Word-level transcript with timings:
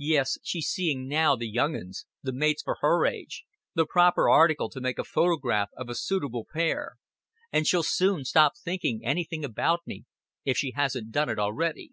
Yes, 0.00 0.38
she's 0.42 0.68
seeing 0.68 1.06
now 1.06 1.36
the 1.36 1.46
young 1.46 1.76
uns 1.76 2.06
the 2.22 2.32
mates 2.32 2.62
for 2.62 2.78
her 2.80 3.04
age 3.04 3.44
the 3.74 3.84
proper 3.84 4.26
article 4.30 4.70
to 4.70 4.80
make 4.80 4.98
a 4.98 5.04
photograph 5.04 5.68
of 5.76 5.90
a 5.90 5.94
suitable 5.94 6.46
pair; 6.50 6.96
and 7.52 7.66
she'll 7.66 7.82
soon 7.82 8.24
stop 8.24 8.56
thinking 8.56 9.04
anything 9.04 9.44
about 9.44 9.80
me, 9.86 10.06
if 10.46 10.56
she 10.56 10.70
hasn't 10.70 11.12
done 11.12 11.28
it 11.28 11.38
a'ready." 11.38 11.92